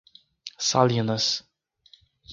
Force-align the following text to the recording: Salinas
Salinas 0.69 1.45